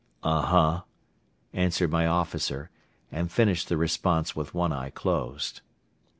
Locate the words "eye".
4.73-4.89